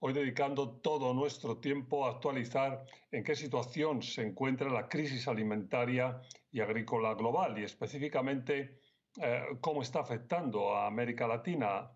[0.00, 6.20] hoy dedicando todo nuestro tiempo a actualizar en qué situación se encuentra la crisis alimentaria
[6.50, 8.78] y agrícola global y específicamente
[9.20, 11.90] eh, cómo está afectando a América Latina.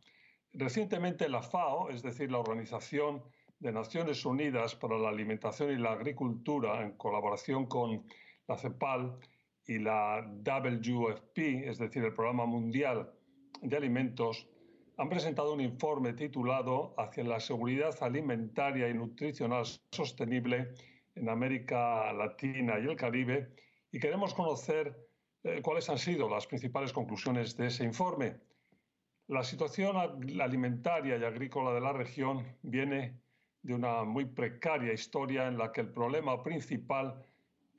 [0.53, 3.23] Recientemente la FAO, es decir, la Organización
[3.59, 8.05] de Naciones Unidas para la Alimentación y la Agricultura, en colaboración con
[8.47, 9.19] la CEPAL
[9.67, 13.11] y la WFP, es decir, el Programa Mundial
[13.63, 14.47] de Alimentos,
[14.97, 20.73] han presentado un informe titulado Hacia la seguridad alimentaria y nutricional sostenible
[21.17, 23.51] en América Latina y el Caribe
[23.91, 24.97] y queremos conocer
[25.43, 28.37] eh, cuáles han sido las principales conclusiones de ese informe.
[29.27, 29.97] La situación
[30.41, 33.21] alimentaria y agrícola de la región viene
[33.63, 37.27] de una muy precaria historia en la que el problema principal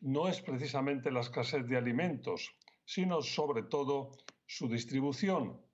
[0.01, 4.11] no es precisamente la escasez de alimentos, sino sobre todo
[4.45, 5.64] su distribución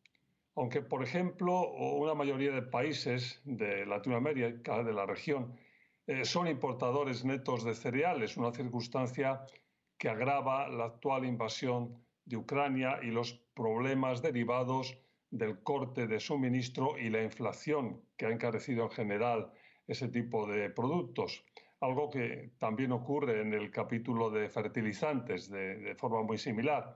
[0.55, 5.57] aunque, por ejemplo, una mayoría de países de Latinoamérica, de la región,
[6.07, 9.45] eh, son importadores netos de cereales, una circunstancia
[9.97, 14.97] que agrava la actual invasión de Ucrania y los problemas derivados
[15.29, 19.53] del corte de suministro y la inflación que ha encarecido en general
[19.87, 21.45] ese tipo de productos.
[21.79, 26.93] Algo que también ocurre en el capítulo de fertilizantes de forma muy similar.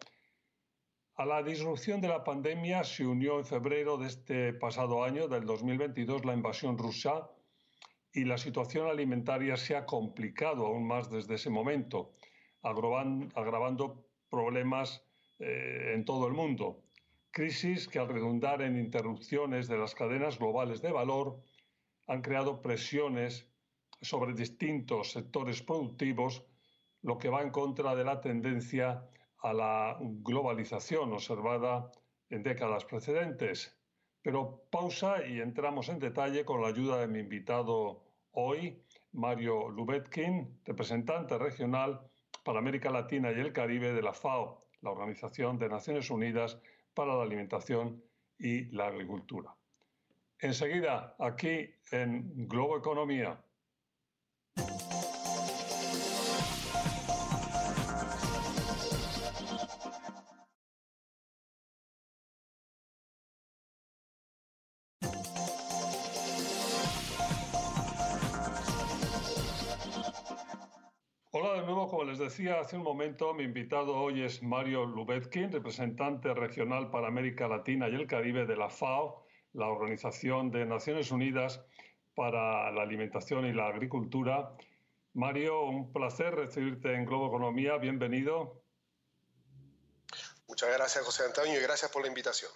[1.18, 5.46] A la disrupción de la pandemia se unió en febrero de este pasado año, del
[5.46, 7.30] 2022, la invasión rusa
[8.12, 12.12] y la situación alimentaria se ha complicado aún más desde ese momento,
[12.62, 15.06] agravando problemas
[15.40, 16.84] eh, en todo el mundo.
[17.32, 21.42] Crisis que al redundar en interrupciones de las cadenas globales de valor
[22.08, 23.48] han creado presiones
[24.02, 26.44] sobre distintos sectores productivos,
[27.04, 29.08] lo que va en contra de la tendencia
[29.46, 31.92] a la globalización observada
[32.32, 33.78] en décadas precedentes.
[34.24, 38.02] Pero pausa y entramos en detalle con la ayuda de mi invitado
[38.32, 42.02] hoy, Mario Lubetkin, representante regional
[42.44, 46.60] para América Latina y el Caribe de la FAO, la Organización de Naciones Unidas
[46.96, 48.04] para la Alimentación
[48.40, 49.56] y la Agricultura.
[50.40, 53.40] Enseguida, aquí en Globo Economía.
[71.66, 76.92] Nuevo, como les decía hace un momento, mi invitado hoy es Mario Lubetkin, representante regional
[76.92, 81.66] para América Latina y el Caribe de la FAO, la Organización de Naciones Unidas
[82.14, 84.56] para la Alimentación y la Agricultura.
[85.14, 88.62] Mario, un placer recibirte en Globo Economía, bienvenido.
[90.48, 92.52] Muchas gracias, José Antonio, y gracias por la invitación.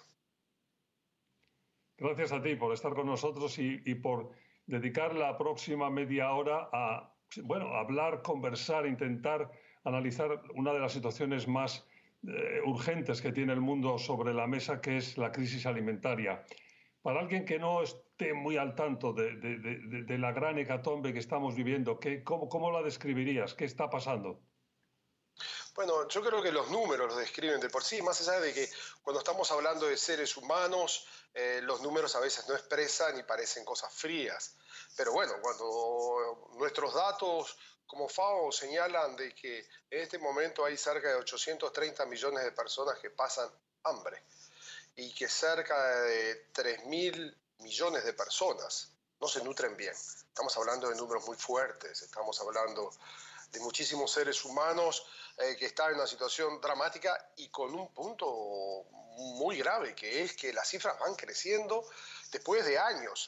[1.98, 4.30] Gracias a ti por estar con nosotros y, y por
[4.66, 9.50] dedicar la próxima media hora a bueno, hablar, conversar, intentar
[9.84, 11.84] analizar una de las situaciones más
[12.26, 16.44] eh, urgentes que tiene el mundo sobre la mesa, que es la crisis alimentaria.
[17.02, 21.98] Para alguien que no esté muy al tanto de, la gran hecatombe que estamos viviendo,
[21.98, 23.54] ¿qué, cómo, la describirías?
[23.54, 24.42] ¿Qué está pasando?
[25.74, 28.68] Bueno, yo creo que los números lo describen de por sí, más allá de que
[29.02, 33.64] cuando estamos hablando de seres humanos, eh, los números a veces no expresan y parecen
[33.64, 34.54] cosas frías.
[34.96, 39.58] Pero bueno, cuando nuestros datos como FAO señalan de que
[39.90, 43.50] en este momento hay cerca de 830 millones de personas que pasan
[43.84, 44.22] hambre
[44.96, 49.92] y que cerca de 3 mil millones de personas no se nutren bien.
[49.92, 52.90] Estamos hablando de números muy fuertes, estamos hablando
[53.50, 55.06] de muchísimos seres humanos
[55.36, 58.86] eh, que están en una situación dramática y con un punto
[59.16, 61.84] muy grave, que es que las cifras van creciendo
[62.30, 63.26] después de años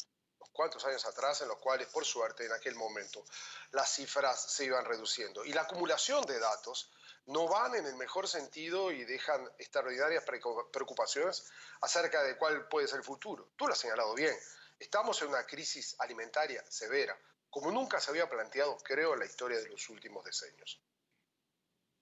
[0.53, 3.25] cuantos años atrás, en los cuales, por suerte, en aquel momento,
[3.73, 5.45] las cifras se iban reduciendo.
[5.45, 6.91] Y la acumulación de datos
[7.27, 12.99] no van en el mejor sentido y dejan extraordinarias preocupaciones acerca de cuál puede ser
[12.99, 13.49] el futuro.
[13.57, 14.37] Tú lo has señalado bien.
[14.79, 17.17] Estamos en una crisis alimentaria severa,
[17.53, 20.81] como nunca se había planteado, creo, en la historia de los últimos decenios.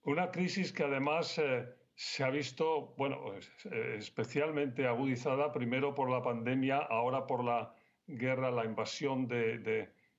[0.05, 6.23] Una crisis que además eh, se ha visto, bueno, eh, especialmente agudizada primero por la
[6.23, 7.75] pandemia, ahora por la
[8.07, 9.59] guerra, la invasión de,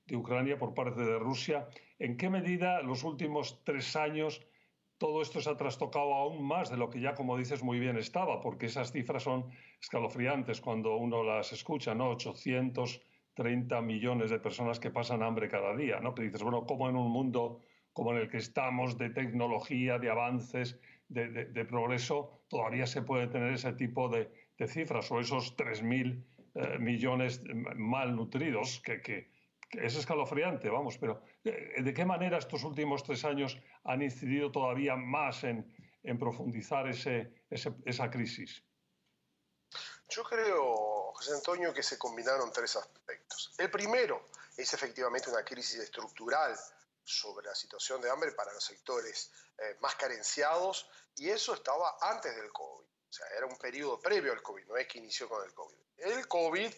[0.06, 1.70] de Ucrania por parte de Rusia.
[1.98, 4.46] ¿En qué medida los últimos tres años
[4.98, 7.98] todo esto se ha trastocado aún más de lo que ya, como dices, muy bien
[7.98, 8.42] estaba?
[8.42, 9.50] Porque esas cifras son
[9.80, 12.18] escalofriantes cuando uno las escucha, ¿no?
[13.42, 16.14] 830 millones de personas que pasan hambre cada día, ¿no?
[16.14, 17.60] Que dices, bueno, ¿cómo en un mundo
[17.94, 20.80] como en el que estamos, de tecnología, de avances,
[21.10, 24.32] de, progreso, todavía se puede tener ese tipo de,
[24.68, 26.24] cifras o esos 3.000
[26.54, 27.44] eh, millones
[27.76, 29.30] malnutridos, que, que,
[29.72, 34.96] es escalofriante, vamos, pero eh, ¿de qué manera estos últimos tres años han incidido todavía
[34.96, 35.66] más en,
[36.20, 38.64] profundizar esa crisis?
[40.10, 43.54] Yo creo, José Antonio, que se combinaron tres aspectos.
[43.58, 46.58] El primero es efectivamente una crisis estructural
[47.04, 52.36] sobre la situación de hambre para los sectores eh, más carenciados y eso estaba antes
[52.36, 52.86] del COVID.
[52.86, 55.78] O sea, era un periodo previo al COVID, no es que inició con el COVID.
[55.98, 56.74] El COVID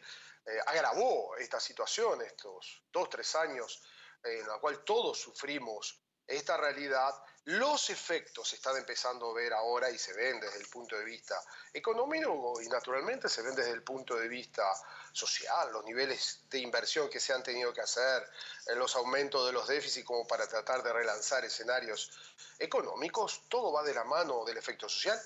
[0.46, 3.82] eh, agravó esta situación, estos dos, tres años
[4.24, 6.02] en la cual todos sufrimos
[6.36, 7.14] esta realidad,
[7.46, 11.04] los efectos se están empezando a ver ahora y se ven desde el punto de
[11.04, 11.36] vista
[11.74, 14.64] económico y naturalmente se ven desde el punto de vista
[15.12, 18.24] social, los niveles de inversión que se han tenido que hacer,
[18.68, 22.12] eh, los aumentos de los déficits como para tratar de relanzar escenarios
[22.60, 25.20] económicos, todo va de la mano del efecto social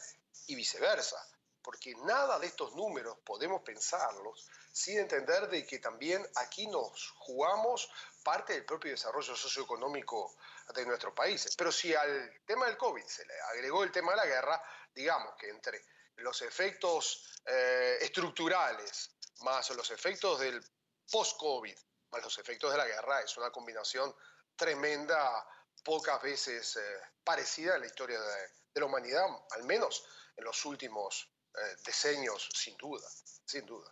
[0.48, 1.24] y viceversa,
[1.68, 7.92] porque nada de estos números podemos pensarlos sin entender de que también aquí nos jugamos
[8.24, 10.38] parte del propio desarrollo socioeconómico
[10.74, 11.58] de nuestros países.
[11.58, 14.64] Pero si al tema del COVID se le agregó el tema de la guerra,
[14.96, 15.84] digamos que entre
[16.16, 19.12] los efectos eh, estructurales
[19.42, 20.64] más los efectos del
[21.12, 21.78] post-COVID,
[22.12, 24.16] más los efectos de la guerra, es una combinación
[24.56, 25.46] tremenda,
[25.84, 30.06] pocas veces eh, parecida en la historia de, la humanidad, al menos
[30.38, 33.08] en los últimos eh, decenios, sin duda,
[33.46, 33.90] sin duda.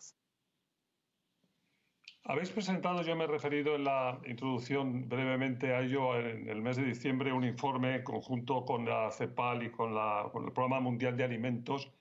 [2.28, 6.78] Habéis presentado, yo me he referido en la introducción brevemente a ello, en el mes
[6.78, 11.92] de diciembre, un informe conjunto con la CEPAL y con, el Programa Mundial de Alimentos,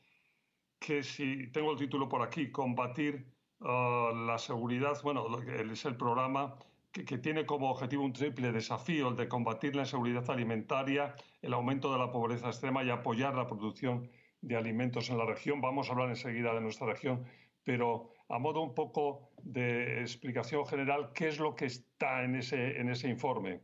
[0.79, 3.27] que si tengo el título por aquí, combatir
[3.61, 5.27] uh, la seguridad, bueno,
[5.71, 6.57] es el programa
[6.91, 11.53] que, que, tiene como objetivo un triple desafío, el de combatir la inseguridad alimentaria, el
[11.53, 14.11] aumento de la pobreza extrema y apoyar la producción
[14.47, 15.61] de alimentos en la región.
[15.61, 17.27] Vamos a hablar enseguida de nuestra región,
[17.65, 22.79] pero a modo un poco de explicación general, ¿qué es lo que está en ese,
[22.81, 23.61] en ese informe?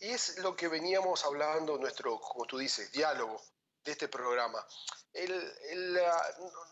[0.00, 3.40] Es lo que veníamos hablando, nuestro, como tú dices, diálogo
[3.88, 4.64] de este programa.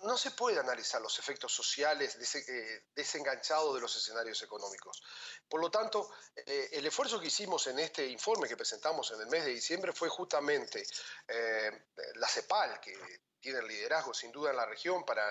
[0.03, 5.03] no se puede analizar los efectos sociales eh, desenganchados de los escenarios económicos.
[5.49, 9.29] Por lo tanto, eh, el esfuerzo que hicimos en este informe que presentamos en el
[9.29, 10.87] mes de diciembre fue justamente
[11.27, 11.87] eh,
[12.17, 12.95] la CEPAL, que
[13.41, 15.25] tiene el liderazgo sin duda en la región para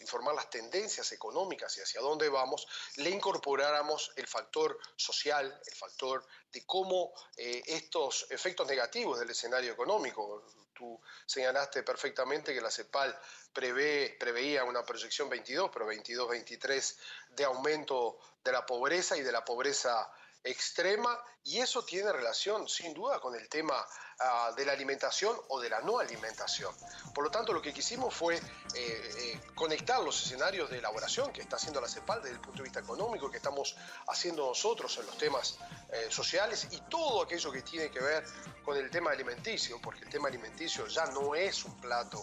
[0.00, 2.66] informar las tendencias económicas y hacia dónde vamos,
[2.96, 9.72] le incorporáramos el factor social, el factor de cómo eh, estos efectos negativos del escenario
[9.72, 10.44] económico,
[10.76, 13.18] tú señalaste perfectamente que la CEPAL
[13.52, 16.96] prevé, preveía una proyección 22, pero 22-23
[17.30, 20.10] de aumento de la pobreza y de la pobreza
[20.44, 23.84] extrema y eso tiene relación sin duda con el tema
[24.20, 26.74] ah, de la alimentación o de la no alimentación.
[27.14, 28.40] Por lo tanto, lo que quisimos fue eh,
[28.74, 32.64] eh, conectar los escenarios de elaboración que está haciendo la CEPAL desde el punto de
[32.64, 33.76] vista económico, que estamos
[34.08, 35.58] haciendo nosotros en los temas
[35.90, 38.24] eh, sociales y todo aquello que tiene que ver
[38.64, 42.22] con el tema alimenticio, porque el tema alimenticio ya no es un plato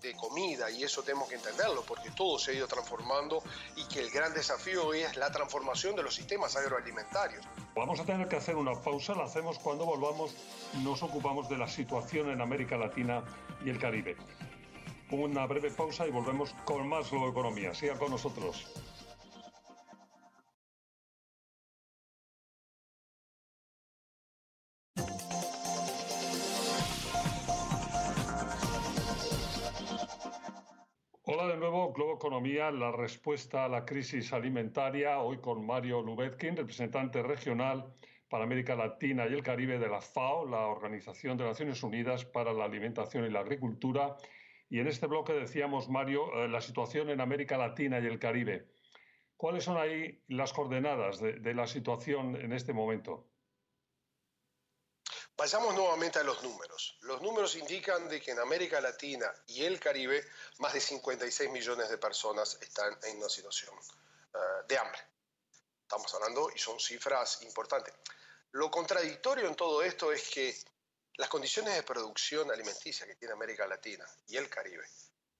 [0.00, 3.42] de comida y eso tenemos que entenderlo porque todo se ha ido transformando
[3.76, 7.44] y que el gran desafío es la transformación de los sistemas agroalimentarios.
[7.74, 10.34] Vamos a tener que hacer una pausa, la hacemos cuando volvamos,
[10.82, 13.24] nos ocupamos de la situación en América Latina
[13.64, 14.16] y el Caribe.
[15.10, 17.74] Una breve pausa y volvemos con más Economía.
[17.74, 18.66] Siga con nosotros.
[32.20, 37.94] Economía, la respuesta a la crisis alimentaria, hoy con Mario Lubetkin, representante regional
[38.28, 42.52] para América Latina y el Caribe de la FAO, la Organización de Naciones Unidas para
[42.52, 44.18] la Alimentación y la Agricultura.
[44.68, 48.66] Y en este bloque decíamos, Mario, eh, la situación en América Latina y el Caribe.
[49.38, 53.29] ¿Cuáles son ahí las coordenadas de la situación en este momento?
[55.40, 56.98] Vayamos nuevamente a los números.
[57.00, 60.22] Los números indican de que en América Latina y el Caribe
[60.58, 63.74] más de 56 millones de personas están en una situación
[64.34, 65.00] eh, de hambre.
[65.80, 67.94] Estamos hablando y son cifras importantes.
[68.50, 70.54] Lo contradictorio en todo esto es que
[71.14, 74.86] las condiciones de producción alimenticia que tiene América Latina y el Caribe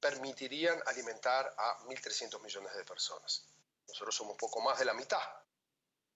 [0.00, 3.45] permitirían alimentar a 1.300 millones de personas.
[3.87, 5.21] Nosotros somos poco más de la mitad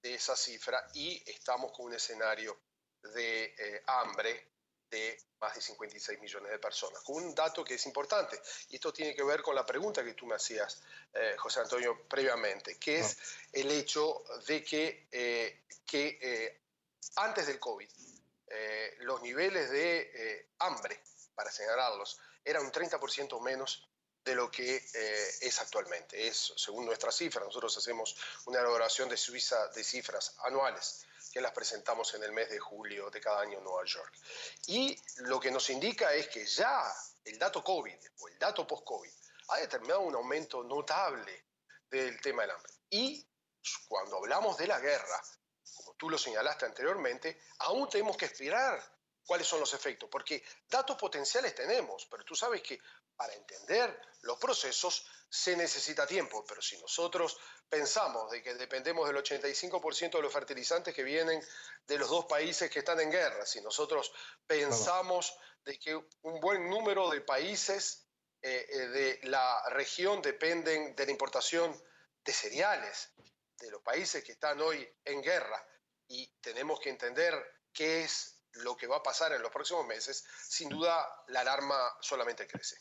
[0.03, 2.59] esa cifra y estamos con un escenario
[3.13, 4.49] de eh, hambre
[4.91, 7.03] de más de 56 millones de personas.
[7.03, 10.15] Con un dato que es importante, y esto tiene que ver con la pregunta que
[10.15, 10.83] tú me hacías,
[11.13, 13.49] eh, José Antonio, previamente, que es ah.
[13.53, 16.61] el hecho de que, eh, que
[17.17, 17.89] antes del COVID,
[19.01, 21.01] los niveles de hambre,
[21.35, 23.89] para señalarlos, eran un 30% menos
[24.25, 26.29] de lo que es actualmente.
[26.29, 31.53] Es, según nuestras cifras, nosotros hacemos una elaboración de Suiza de cifras anuales que las
[31.53, 34.13] presentamos en el mes de julio de cada año en Nueva York.
[34.67, 36.93] Y lo que nos indica es que ya
[37.25, 39.13] el dato COVID o el dato post-COVID
[39.49, 41.47] ha determinado un aumento notable
[41.91, 42.73] del tema del hambre.
[42.91, 43.27] Y
[43.89, 45.23] cuando hablamos de la guerra,
[45.75, 48.81] como tú lo señalaste anteriormente, aún tenemos que esperar
[49.25, 52.79] cuáles son los efectos, porque datos potenciales tenemos, pero tú sabes que
[53.17, 57.37] para entender los procesos se necesita tiempo, pero si nosotros
[57.69, 61.43] pensamos de que dependemos del 85% de los fertilizantes que vienen
[61.87, 64.13] de los dos países que están en guerra, si nosotros
[64.47, 68.07] pensamos de que un buen número de países
[68.43, 71.83] eh, eh, de la región dependen de la importación
[72.23, 73.11] de cereales
[73.59, 75.67] de los países que están hoy en guerra
[76.09, 77.35] y tenemos que entender
[77.73, 81.97] qué es lo que va a pasar en los próximos meses, sin duda la alarma
[82.01, 82.77] solamente crece.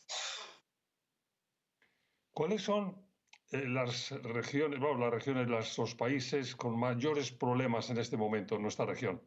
[2.31, 3.07] ¿Cuáles son
[3.51, 8.63] eh, las regiones, bueno, las regiones, los países con mayores problemas en este momento en
[8.63, 9.21] nuestra región?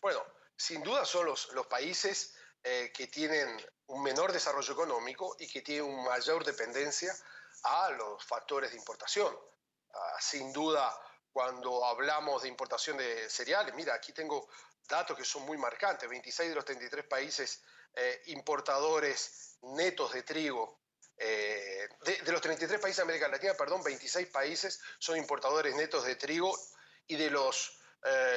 [0.00, 0.22] Bueno,
[0.56, 3.48] sin duda son los, los países eh, que tienen
[3.86, 7.14] un menor desarrollo económico y que tienen una mayor dependencia
[7.62, 9.36] a los factores de importación.
[9.94, 10.92] Ah, sin duda,
[11.32, 14.48] cuando hablamos de importación de cereales, mira, aquí tengo
[14.88, 17.62] datos que son muy marcantes, 26 de los 33 países
[17.94, 20.80] eh, importadores netos de trigo
[21.18, 26.16] eh, de, los 33 países de América Latina, perdón, 26 países son importadores netos de
[26.16, 26.54] trigo
[27.06, 27.80] y de los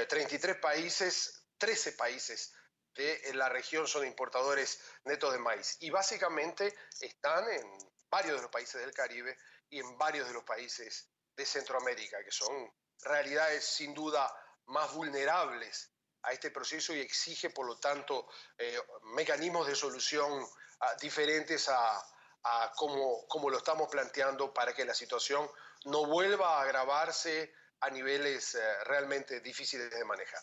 [0.07, 2.53] 33 eh, países, 13 países
[2.95, 5.77] de la región son importadores netos de maíz.
[5.81, 7.77] Y básicamente están en
[8.09, 9.37] varios de los países del Caribe
[9.69, 14.33] y en varios de los países de Centroamérica, que son realidades sin duda
[14.65, 15.91] más vulnerables
[16.23, 18.77] a este proceso y exige, por lo tanto, eh,
[19.15, 20.45] mecanismos de solución
[20.81, 22.03] ah, diferentes a,
[22.43, 25.47] a cómo, lo estamos planteando para que la situación
[25.85, 30.41] no vuelva a agravarse a niveles eh, realmente difíciles de manejar.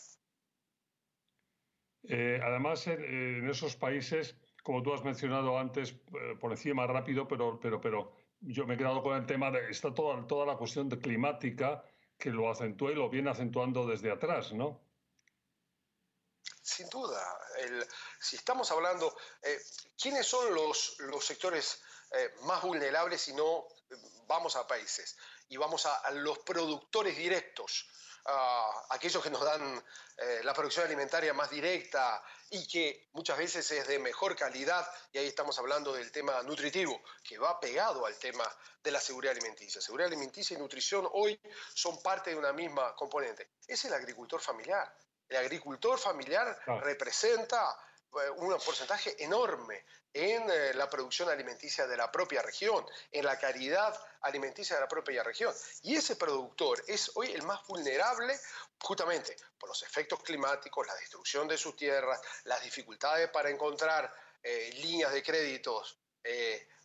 [2.09, 7.59] Eh, además, en, esos países, como tú has mencionado antes, eh, por encima rápido, pero,
[7.61, 10.89] pero, pero yo me he quedado con el tema de está toda, toda la cuestión
[10.89, 11.85] de climática
[12.19, 14.86] que lo acentúa y lo viene acentuando desde atrás, ¿no?
[16.67, 17.23] Sin duda.
[18.21, 19.17] si estamos hablando,
[19.97, 21.81] ¿quiénes son los, los sectores
[22.13, 23.67] eh, más vulnerables si no
[24.27, 25.17] vamos a países
[25.49, 27.89] y vamos a, los productores directos,
[28.25, 29.85] a aquellos que nos dan
[30.17, 35.19] eh, la producción alimentaria más directa y que muchas veces es de mejor calidad, y
[35.19, 38.45] ahí estamos hablando del tema nutritivo, que va pegado al tema
[38.83, 39.81] de la seguridad alimenticia.
[39.81, 41.41] Seguridad alimenticia y nutrición hoy
[41.75, 43.51] son parte de una misma componente.
[43.67, 44.93] Es el agricultor familiar.
[45.29, 47.77] El agricultor familiar representa
[48.17, 53.39] eh, un porcentaje enorme en eh, la producción alimenticia de la propia región, en la
[53.39, 55.55] calidad alimenticia de la propia región.
[55.83, 58.39] Y ese productor es hoy el más vulnerable
[58.81, 64.71] justamente por los efectos climáticos, la destrucción de sus tierras, las dificultades para encontrar eh,
[64.77, 65.99] líneas de créditos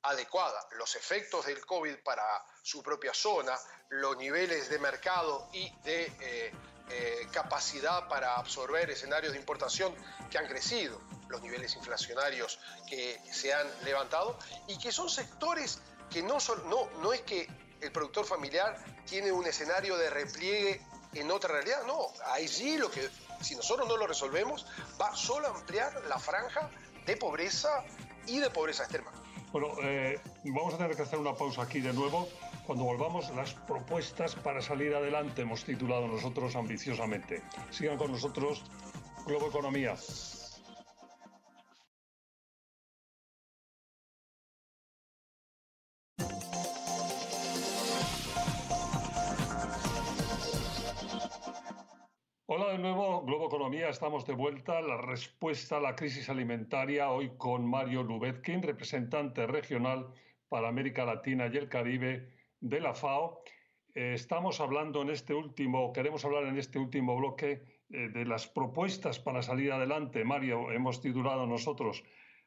[0.03, 2.23] adecuadas, los efectos del COVID para
[2.61, 3.57] su propia zona,
[3.89, 6.51] los niveles de mercado y de
[6.93, 9.93] eh, capacidad para absorber escenarios de importación
[10.29, 15.79] que han crecido, los niveles inflacionarios que se han levantado y que son sectores
[16.09, 17.47] que no, son, no, no es que
[17.81, 20.81] el productor familiar tiene un escenario de repliegue
[21.13, 23.09] en otra realidad, no, allí lo que,
[23.41, 24.65] si nosotros no lo resolvemos,
[25.01, 26.69] va solo a ampliar la franja
[27.05, 27.83] de pobreza
[28.27, 29.11] y de pobreza extrema.
[29.51, 32.29] Bueno, eh, vamos a tener que hacer una pausa aquí de nuevo.
[32.65, 37.41] Cuando volvamos, las propuestas para salir adelante hemos titulado nosotros ambiciosamente.
[37.69, 38.63] Sigan con nosotros,
[39.25, 39.95] Globo Economía.
[52.45, 54.81] Hola de nuevo, Globo Economía, estamos de vuelta.
[54.81, 60.13] La respuesta a la crisis alimentaria hoy con Mario Lubetkin, representante regional
[60.47, 63.43] para América Latina y el Caribe de la FAO.
[63.93, 68.47] Eh, estamos hablando en este último, queremos hablar en este último bloque eh, de las
[68.47, 70.23] propuestas para salir adelante.
[70.23, 72.03] Mario, hemos titulado nosotros.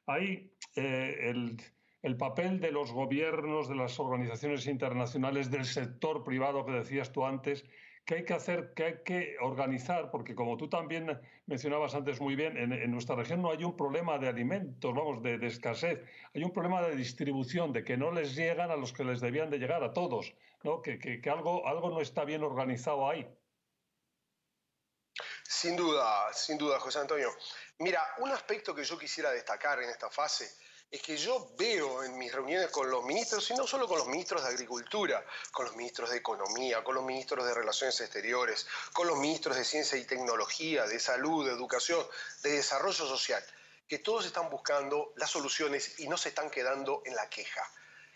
[0.06, 1.60] Ahí eh, el,
[2.02, 7.26] el, papel de los gobiernos, de las organizaciones internacionales, del sector privado que decías tú
[7.26, 7.64] antes,
[8.04, 8.74] ¿Qué hay que hacer?
[8.74, 10.10] ¿Qué hay que organizar?
[10.10, 14.18] Porque como tú también mencionabas antes muy bien, en, nuestra región no hay un problema
[14.18, 16.00] de alimentos, vamos, de, escasez.
[16.34, 19.48] Hay un problema de distribución, de que no les llegan a los que les debían
[19.48, 20.82] de llegar, a todos, ¿no?
[20.82, 23.26] Que, que algo, algo no está bien organizado ahí.
[25.44, 27.30] Sin duda, sin duda, José Antonio.
[27.78, 30.50] Mira, un aspecto que yo quisiera destacar en esta fase
[30.94, 34.06] es que yo veo en mis reuniones con los ministros, y no solo con los
[34.06, 39.08] ministros de Agricultura, con los ministros de Economía, con los ministros de Relaciones Exteriores, con
[39.08, 42.06] los ministros de Ciencia y Tecnología, de Salud, de Educación,
[42.44, 43.44] de Desarrollo Social,
[43.88, 47.68] que todos están buscando las soluciones y no se están quedando en la queja.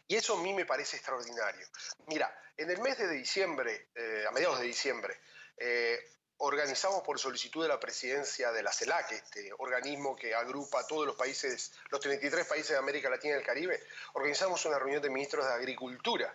[0.06, 1.66] Y eso a mí me parece extraordinario.
[2.06, 5.20] Mira, en el mes de diciembre, eh, a mediados de diciembre,
[5.56, 5.98] eh,
[6.38, 11.16] organizamos por solicitud de la presidencia de la CELAC, este organismo que agrupa todos los
[11.16, 15.44] países, los 33 países de América Latina y el Caribe, organizamos una reunión de ministros
[15.44, 16.34] de Agricultura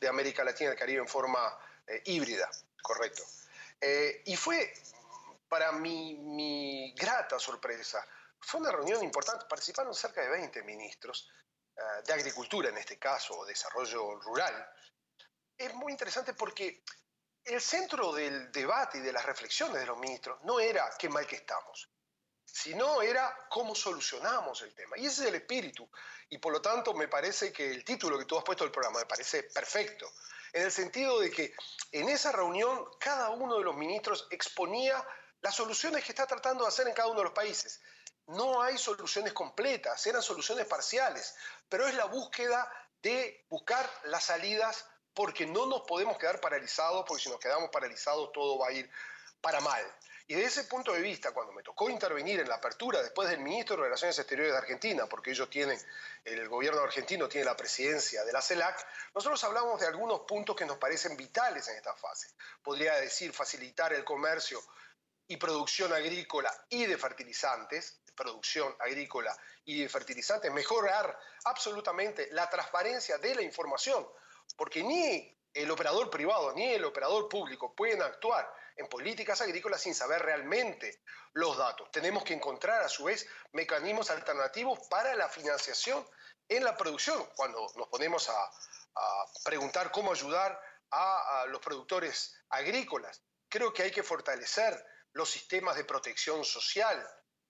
[0.00, 2.50] de América Latina y el Caribe en forma eh, híbrida,
[2.82, 3.22] correcto.
[3.80, 4.72] Eh, y fue,
[5.48, 8.04] para mi, mi, grata sorpresa,
[8.40, 11.30] fue una reunión importante, participaron cerca de 20 ministros
[11.76, 14.70] eh, de Agricultura en este caso, o Desarrollo Rural.
[15.56, 16.82] Es muy interesante porque
[17.46, 21.26] el centro del debate y de las reflexiones de los ministros no era qué mal
[21.26, 21.88] que estamos,
[22.44, 24.98] sino era cómo solucionamos el tema.
[24.98, 25.88] Y ese es el espíritu.
[26.28, 28.98] Y por lo tanto me parece que el título que tú has puesto del programa
[28.98, 30.10] me parece perfecto,
[30.52, 31.54] en el sentido de que
[31.92, 35.06] en esa reunión cada uno de los ministros exponía
[35.40, 37.80] las soluciones que está tratando de hacer en cada uno de los países.
[38.26, 41.36] No hay soluciones completas, eran soluciones parciales,
[41.68, 42.68] pero es la búsqueda
[43.02, 44.84] de buscar las salidas
[45.16, 48.88] porque no nos podemos quedar paralizados, porque si nos quedamos paralizados todo va a ir
[49.40, 49.82] para mal.
[50.28, 53.40] Y desde ese punto de vista, cuando me tocó intervenir en la apertura después del
[53.40, 55.80] ministro de Relaciones Exteriores de Argentina, porque ellos tienen,
[56.24, 60.66] el gobierno argentino tiene la presidencia de la CELAC, nosotros hablamos de algunos puntos que
[60.66, 62.28] nos parecen vitales en esta fase.
[62.62, 64.60] Podría decir facilitar el comercio
[65.28, 73.16] y producción agrícola y de fertilizantes, producción agrícola y de fertilizantes, mejorar absolutamente la transparencia
[73.16, 74.06] de la información
[74.56, 79.94] porque ni el operador privado ni el operador público pueden actuar en políticas agrícolas sin
[79.94, 81.90] saber realmente los datos.
[81.90, 86.06] Tenemos que encontrar a su vez mecanismos alternativos para la financiación
[86.48, 88.50] en la producción, cuando nos ponemos a,
[89.44, 90.58] preguntar cómo ayudar
[90.90, 93.22] a, los productores agrícolas.
[93.48, 94.82] Creo que hay que fortalecer
[95.12, 97.06] los sistemas de protección social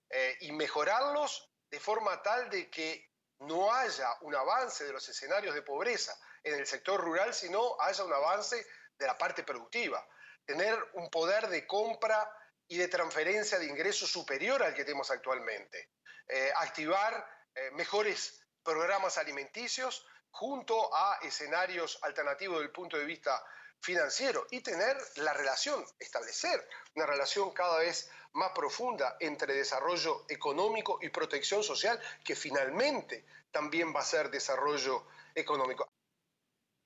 [0.09, 5.53] eh, y mejorarlos de forma tal de que no haya un avance de los escenarios
[5.53, 8.65] de pobreza en el sector rural, sino haya un avance
[8.97, 10.05] de la parte productiva.
[10.45, 12.31] Tener un poder de compra
[12.67, 15.91] y de transferencia de ingresos superior al que tenemos actualmente.
[16.27, 23.43] Eh, activar eh, mejores programas alimenticios junto a escenarios alternativos desde el punto de vista
[23.79, 30.99] financiero y tener la relación, establecer una relación cada vez más profunda entre desarrollo económico
[31.01, 35.87] y protección social, que finalmente también va a ser desarrollo económico.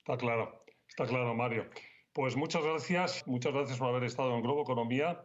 [0.02, 1.70] Está claro, está claro, Mario.
[2.12, 5.24] Pues muchas gracias, muchas gracias por haber estado en Globo Economía.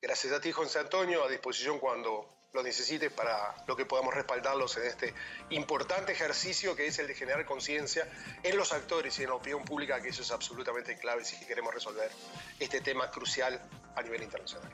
[0.00, 4.78] Gracias a ti, José Antonio, a disposición cuando lo necesite para lo que podamos respaldarlos
[4.78, 5.14] en este
[5.50, 8.08] importante ejercicio que es el de generar conciencia
[8.42, 11.74] en los actores y en la opinión pública, que eso es absolutamente clave si queremos
[11.74, 12.10] resolver
[12.58, 13.60] este tema crucial
[13.94, 14.72] a nivel internacional.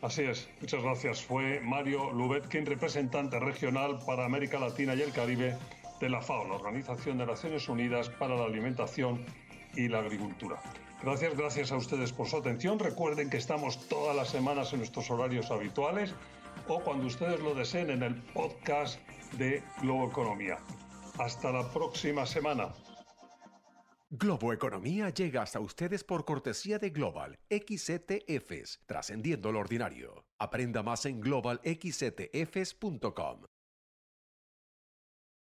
[0.00, 1.22] Así es, muchas gracias.
[1.22, 5.58] Fue Mario Lubetkin, representante regional para América Latina y el Caribe
[6.00, 9.24] de la FAO, la Organización de Naciones Unidas para la Alimentación
[9.74, 10.60] y la Agricultura.
[11.02, 12.78] Gracias, gracias a ustedes por su atención.
[12.78, 16.14] Recuerden que estamos todas las semanas en nuestros horarios habituales
[16.66, 18.98] o cuando ustedes lo deseen en el podcast
[19.32, 20.58] de Globo Economía.
[21.18, 22.72] Hasta la próxima semana.
[24.10, 30.24] Globo Economía llega hasta ustedes por cortesía de Global XTFs, trascendiendo lo ordinario.
[30.38, 33.57] Aprenda más en globalxtfs.com.